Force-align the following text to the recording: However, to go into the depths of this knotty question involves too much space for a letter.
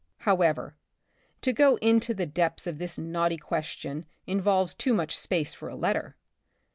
However, 0.21 0.75
to 1.41 1.53
go 1.53 1.75
into 1.75 2.15
the 2.15 2.25
depths 2.25 2.65
of 2.65 2.79
this 2.79 2.97
knotty 2.97 3.37
question 3.37 4.07
involves 4.25 4.73
too 4.73 4.95
much 4.95 5.15
space 5.15 5.53
for 5.53 5.69
a 5.69 5.75
letter. 5.75 6.15